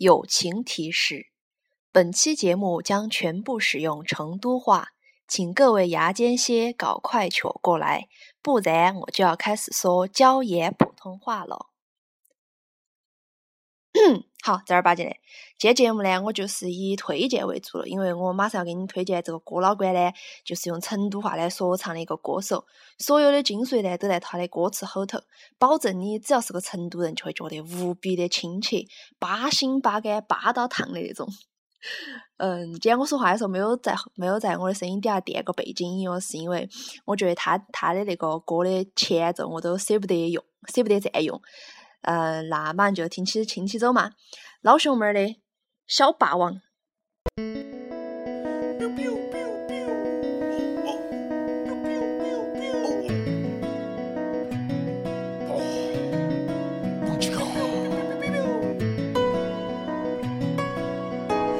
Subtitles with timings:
[0.00, 1.26] 友情提示：
[1.92, 4.88] 本期节目将全部使用成都话，
[5.28, 8.08] 请各位牙尖些搞快扯过来，
[8.40, 11.69] 不然我就要开始说椒盐普通话了。
[14.42, 15.14] 好，正儿八经的，
[15.58, 20.10] 今天节目呢，我就是以推荐为主了，因为我马上要给你推荐这个郭老倌呢，
[20.44, 22.64] 就是用成都话来说唱的一个歌手，
[22.96, 25.18] 所有的精髓呢都在他的歌词后头，
[25.58, 28.86] 保证你只要是个成都人就会觉得无比的亲切，
[29.18, 31.28] 八心八肝、八到烫的那种。
[32.38, 36.66] 嗯，今天我说话的时候没有在没有在我的声音底下垫个背景音乐，是因为
[37.04, 41.38] 我觉得他他的那个歌的前奏我都舍不得用，舍不得占用。
[42.02, 44.12] 嗯，那马上就听起听起走嘛，
[44.62, 45.36] 老熊猫的
[45.86, 46.60] 小霸王。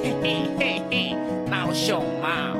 [0.00, 1.16] 嘿嘿嘿嘿，
[1.50, 2.54] 老熊猫，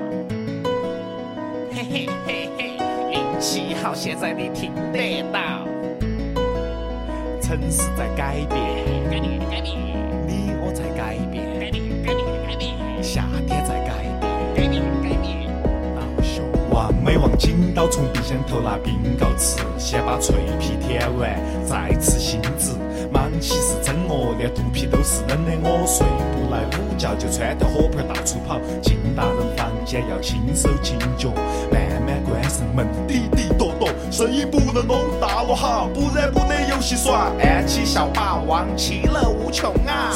[1.73, 2.77] 嘿嘿嘿嘿，
[3.13, 5.78] 运气好，现在你听得到。
[7.49, 9.75] 城市在改变，改变改变，
[10.27, 14.05] 你我在改变，改变改变改变，夏天在改
[14.55, 15.49] 变，改变改变。
[15.97, 22.77] 老熊望没望紧到从冰箱头拿冰糕吃，先把脆皮舔完，再吃心子。
[23.11, 26.07] 忙起是真饿，连肚皮都是冷的，我睡
[26.99, 28.59] 觉，就穿条火盆到处跑。
[28.83, 31.31] 进大人房间要轻手轻脚，
[31.71, 37.31] 慢慢关上门，滴滴答答，声音不能弄大了哈，不然不能游戏耍。
[37.41, 40.13] 安琪小霸王，其乐无穷啊！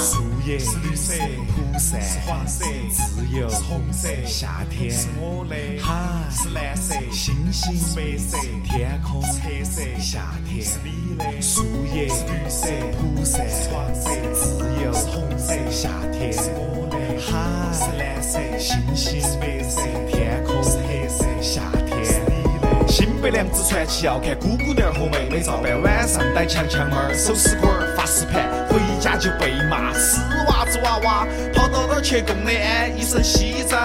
[0.58, 1.14] 是绿色，
[1.54, 5.94] 蒲扇是黄色，自由是红色，夏天是我的海
[6.30, 22.88] 是蓝色，星星是白色，天空是黑色，夏天是你的树叶是绿色，蒲扇是黄色，自由是红色，夏天是我的海是蓝色，星星是白色，天空是黑色，夏天是你的。
[22.88, 32.96] 新白娘子传奇要看姑姑娘儿和妹妹照办，晚上逮强强妹儿，手撕管儿发石盘，回家就被骂死娃子娃娃，跑到哪儿去供的安？
[32.96, 33.80] 一身西装，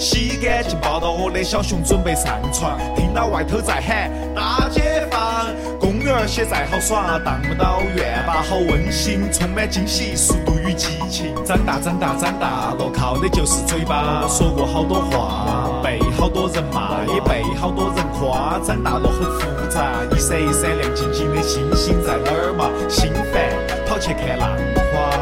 [0.00, 11.34] 洗干净抱到我的小熊准备上床，听到外头在喊大解放，公园儿些再好耍，当不到院坝好温馨，充满惊喜，速度与激情。
[11.44, 18.58] 长大长大长大了，靠的就是嘴巴，说过好多话，被好多人骂，也被好多人夸。
[18.64, 19.84] 长大了很复杂，
[20.16, 22.70] 一闪一闪亮晶晶的星星在哪儿嘛？
[22.88, 23.52] 心烦，
[24.02, 24.50] 去看浪
[24.92, 25.12] 花。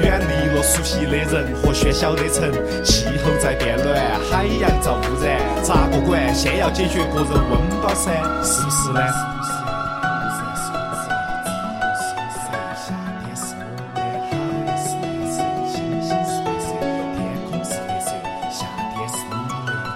[0.00, 2.50] 远离了熟悉的人和喧嚣的城，
[2.84, 3.96] 气候在变暖，
[4.30, 6.32] 海洋遭污染，咋个管？
[6.34, 8.12] 先要解决个人温饱噻，
[8.42, 9.00] 是不是呢？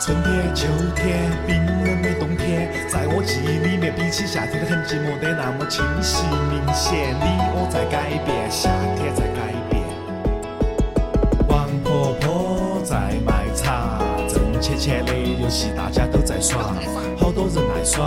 [0.06, 7.10] 春天、秋天，冰冷的冬天，在我记忆里面，比起夏天的痕迹，没得那么清晰明显。
[7.18, 7.26] 你
[7.58, 9.82] 我在改变，夏天在改变。
[11.48, 16.72] 王婆婆在卖茶，挣钱钱的游戏大家都在耍，
[17.18, 18.06] 好多人爱耍，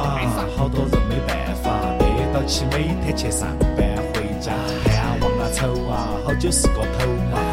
[0.56, 3.84] 好多人没办法，憋到起每天去上班
[4.16, 4.54] 回家，
[4.86, 7.44] 看望啊愁啊，好久是个头嘛，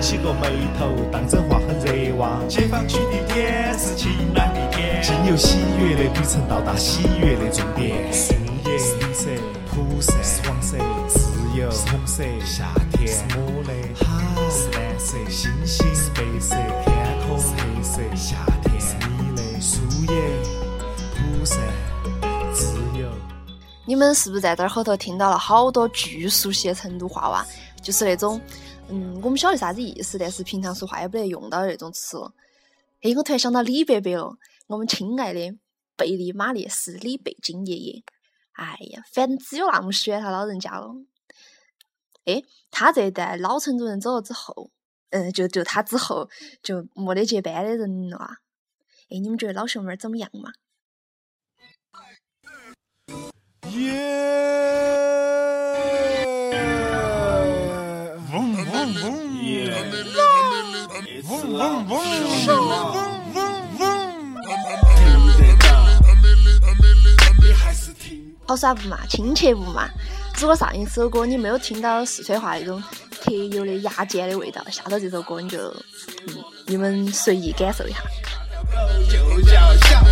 [0.00, 2.40] 皱起个眉头，当真话很热哇。
[2.48, 8.10] 解放区的天是晴朗的天，经由喜悦的旅程到达喜悦的终点。
[8.10, 8.32] 树
[8.64, 9.28] 叶是绿色，
[9.66, 11.20] 蒲扇是黄色，自
[11.54, 20.18] 由是红色，夏天是我的海是蓝色，星星是白色，天空是黑色，夏天是你的树叶，
[21.14, 21.58] 蒲扇，
[22.54, 23.06] 自由。
[23.84, 27.44] 你们是不是在这儿后头听到了好多巨熟悉的成都话哇？
[27.82, 28.38] 就是那种，
[28.92, 32.18] 嗯，我们晓得啥子意思，但是平常说话也不得用到那种词。
[33.02, 34.36] 哎，我突然想到李伯伯了，
[34.66, 35.56] 我们亲爱的
[35.96, 38.02] 贝利马列斯李贝金爷爷。
[38.52, 40.92] 哎呀，反正只有那么喜欢他老人家了。
[42.24, 44.72] 哎，他这一代老成都人走了之后，
[45.10, 46.28] 嗯，就就他之后
[46.60, 48.38] 就没得接班的人了啊。
[49.08, 50.52] 哎，你们觉得老熊猫儿怎么样嘛？
[68.46, 68.98] 好耍不嘛？
[69.08, 69.88] 亲切不嘛？
[70.38, 72.82] 如果上一首歌你没有听到四川话那种
[73.22, 75.58] 特有的牙尖的味道，下头这首歌你就，
[76.26, 76.34] 嗯，
[76.66, 77.98] 你们随意感受一下。
[79.08, 79.52] 就叫
[79.86, 80.10] 小妹，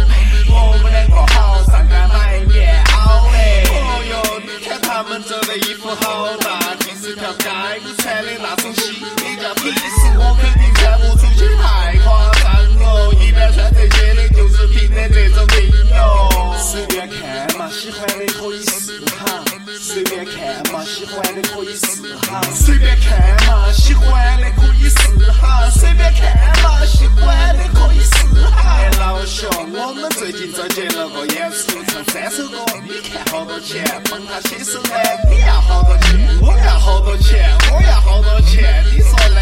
[0.51, 2.95] 我们两个好，上街买棉袄
[3.33, 3.37] 的。
[3.71, 3.75] 哦
[4.11, 4.15] 哟，
[4.47, 6.77] 你看他们走的衣服好大，
[7.09, 7.49] 这条街
[7.87, 13.15] 你穿的那种戏，你叫屁事，我肯定穿不出去，太夸张了。
[13.15, 16.38] 一般穿这些的，就是拼的这种命哟。
[16.79, 19.43] 随便看嘛，喜欢的可以试哈。
[19.81, 22.41] 随便看嘛，喜欢的可以试哈。
[22.55, 25.69] 随便看嘛，喜欢的可以试哈。
[25.71, 28.79] 随便看嘛，喜欢的可以试哈。
[28.79, 33.85] 哎，老兄，我们最近这接了个演出，唱三首歌，你看好多钱？
[34.09, 34.95] 帮他写首呢，
[35.29, 36.39] 你要好多钱？
[36.41, 37.51] 我要好多钱？
[37.73, 38.85] 我要好多钱？
[38.95, 39.41] 你说呢？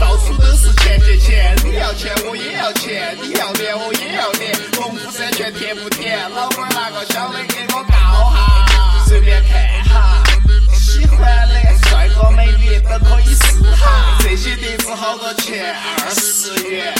[0.00, 4.56] 到处都是钱钱钱，你要钱我也要钱，你要脸我也要脸，
[5.52, 6.28] 甜不甜？
[6.32, 7.94] 老板儿哪个小的给我告
[8.30, 9.04] 哈？
[9.06, 10.22] 随便看哈，
[10.74, 11.54] 喜欢的
[11.88, 14.18] 帅哥美女都可以试哈。
[14.20, 15.74] 这些碟子好多钱？
[16.04, 16.92] 二十元。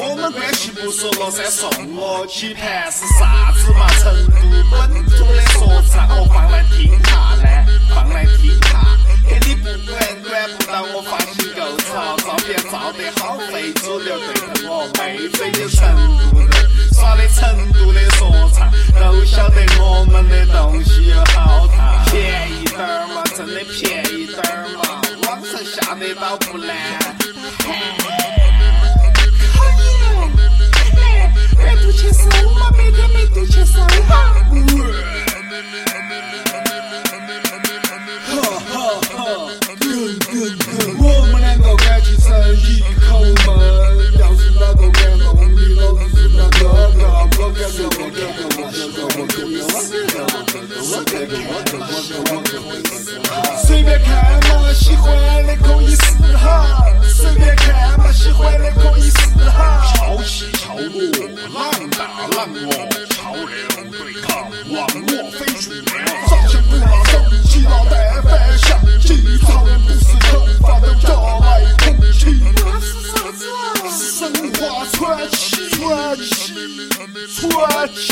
[0.00, 3.88] 我们关系不说了噻，送我几盘是啥子嘛？
[3.98, 4.32] 成都
[4.70, 8.77] 本土的说唱，我放来听下呢，放来听下。
[57.28, 59.18] 随便看嘛，喜欢的可以试
[59.50, 59.84] 哈。
[59.94, 62.04] 潮起潮落，浪打
[62.34, 62.72] 浪卧，
[63.10, 63.44] 潮流
[63.90, 65.84] 对抗，忘我非主流。
[66.26, 67.12] 上线不拿手
[67.44, 67.92] 机，脑袋
[68.22, 71.46] 翻相机，常人不是头发都叫来
[71.76, 72.40] 空气。
[72.56, 73.60] 那是啥子啊？
[73.92, 74.58] 神话
[74.92, 74.96] 传
[75.30, 76.54] 奇，传奇，
[77.36, 78.08] 传奇。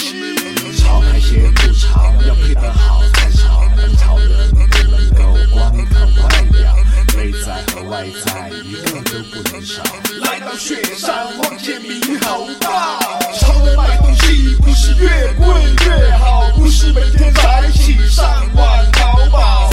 [0.76, 3.64] 潮开先不潮，要配得好才潮。
[3.76, 4.60] 当潮人不
[4.90, 5.20] 能够
[5.54, 6.55] 光看外表，
[7.16, 9.82] 内在和外在一个都不能少。
[10.20, 13.00] 来到雪山，望见猕猴报。
[13.32, 15.46] 潮人买东西不是越贵
[15.86, 17.42] 越好，不是每天早
[17.72, 19.70] 起上网淘宝。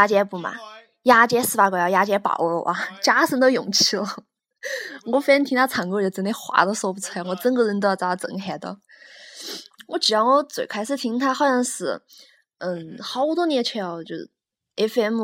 [0.00, 0.54] 牙尖不嘛？
[1.02, 2.74] 牙尖十八个要牙尖爆了哇！
[3.02, 4.06] 假声都用起了。
[5.12, 8.78] 我反正听他唱歌就真的话都说不出来，我整个人都要遭他震撼到。
[9.88, 12.00] 我记得我最开始听他好像是，
[12.58, 14.30] 嗯，好多年前哦，就是
[14.76, 15.20] FM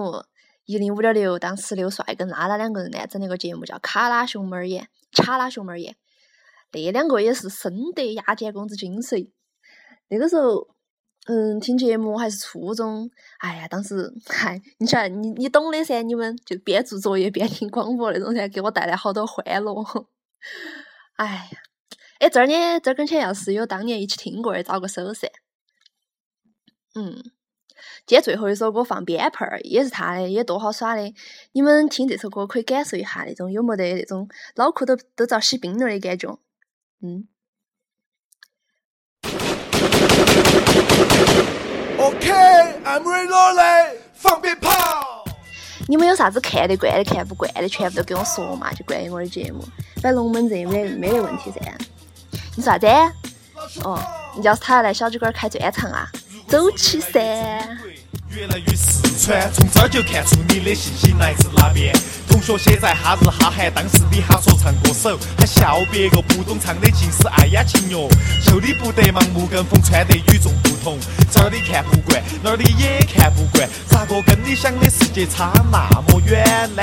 [0.66, 4.88] 一零五点六，当时刘帅跟拉拉两个人呢整了个节目叫《卡拉熊猫儿眼》，
[5.24, 5.96] 卡拉熊猫儿眼，
[6.72, 9.30] 那两个也是深得牙尖公子精髓。
[10.08, 10.68] 那个时候，
[11.28, 19.74] 嗯，听节目还是初中，哎呀，当时嗨，你晓得，你你懂的噻，你们就边做作业边听广播那种噻，给我带来好多欢乐。
[21.16, 21.58] 哎呀，
[22.20, 25.28] 哎，这儿呢，这儿跟前要是有当年一起听过的，找个手噻。
[26.94, 27.16] 嗯，
[28.06, 31.12] 今天最后一首歌放鞭炮儿，也是他的，也多好耍的。
[31.50, 36.38] 你们听这首歌可以感受一下那种有没得那种脑壳都都遭洗冰了的感觉。
[37.02, 37.26] 嗯。
[41.98, 45.24] OK，I'm ready rolling，放鞭炮。
[45.88, 49.64] 你们有啥子看得惯的、看不惯的，全部都跟我说嘛，就关于我的节目。
[50.02, 51.60] 反正龙门阵没没得问题噻。
[52.54, 52.86] 你说啥子？
[53.82, 53.98] 哦，
[54.42, 56.06] 要是他要来小酒馆开专场啊，
[56.46, 57.18] 走起噻！
[58.30, 61.94] 越来越四川，从这儿就看出你的信息来自哪边。
[62.28, 68.08] 同学写在哈日哈韩，当时你哈说唱歌手，还笑别个不懂唱的尽是爱呀情哟。
[68.42, 70.98] 秀的不得盲目跟风，穿得与众不同。
[71.30, 76.82] 这儿你看不惯，那儿你也看不惯，咋个跟你想的世界差那么远呢？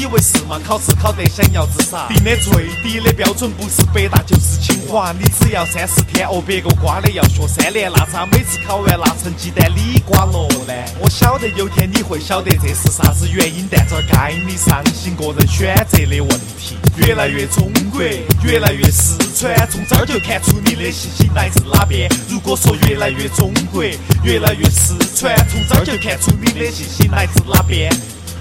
[0.00, 2.08] 自以为是嘛，考试考得想要自杀。
[2.08, 5.12] 定的最低的标准不是北大就是清华。
[5.12, 10.72] 你只要三十天哦，别个瓜的要学三年，那咋每次考完拿成绩单你瓜落呢？
[11.00, 16.28] 我晓得有天你会晓得这是啥子原因，但这该你伤心个人选择的问
[16.58, 16.76] 题。
[16.96, 18.00] 越来越中国，
[18.42, 22.10] 越来越四川，从这儿就看出你的信心来自哪边。
[22.26, 23.84] 如果说越来越中国，
[24.24, 27.92] 越来越四川，从这儿就看出你的信心来自哪边。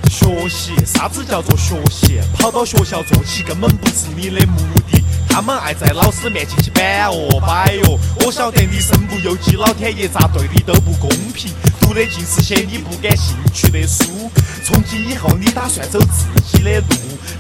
[0.10, 2.20] 学习，啥子叫做学习？
[2.34, 4.58] 跑到学校坐起根本不是你的目
[4.92, 5.04] 的。
[5.30, 11.54] 他们爱在老师面前去摆哦摆哟，我晓得你身不由己，老天爷咋对你都不公平。
[11.80, 14.30] 读的尽是些你不感兴趣的书，
[14.70, 16.86] 从今以后你打算走自己的路，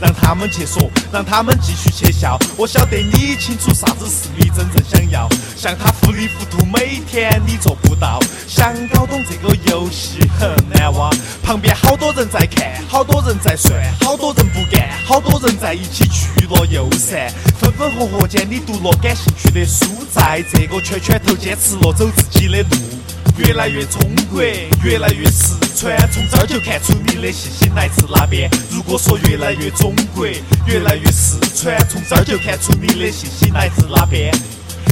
[0.01, 2.39] 让他们去说，让他们继续去笑。
[2.57, 11.12] 我晓得你清楚啥子是你真正想要，像他糊里糊涂每天你做不到，想搞懂这个游戏很难哇。
[11.43, 17.31] 旁边好多人在看，好多人在算，好多人不干，好多人在一起聚了又散，
[17.62, 22.99] 分分合合间你读了感兴趣的书，在这个圈圈头坚持了走自己的路。
[23.39, 24.41] 越来越中国，
[24.84, 28.50] 越来越四川，从这儿就看出你的信心来自哪边。
[28.69, 30.27] 如果说越来越中国，
[30.67, 34.29] 越来越四川，从这儿就看出你的信心来自哪边。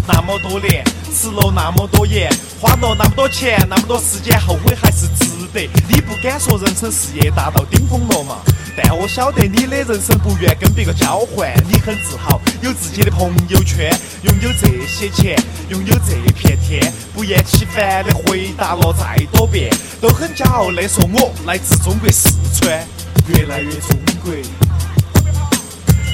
[0.08, 0.82] 那么多年，
[1.14, 5.70] 吃了那么多盐，花了那么多钱，那么多时间，后悔还是值得。
[5.90, 8.38] 你不敢说人生事业达到顶峰了嘛？
[8.78, 13.92] 但我晓得你的人生不愿跟别个交换，你很自豪有自己的朋友圈，
[14.24, 19.72] 拥有这些钱，拥有这片天，不厌其烦的回答了再多遍，
[20.02, 22.84] 都很骄傲的说我来自中国四川，
[23.28, 24.34] 越来越中国，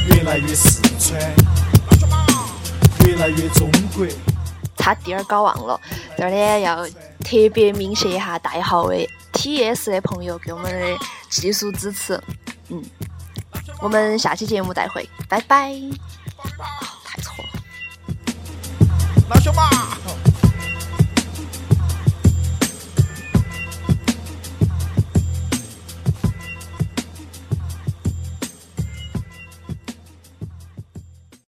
[0.08, 1.22] 越来越四川，
[3.08, 4.06] 越来越中国。
[4.78, 5.80] 差点儿搞忘了，
[6.18, 6.86] 这儿呢要
[7.20, 10.98] 特别鸣谢一下代号为 TS 的朋友给我们的
[11.30, 12.22] 技术支持。
[12.68, 12.84] 嗯，
[13.80, 15.74] 我们下期节目再会，拜拜。
[19.44, 20.03] 兄们。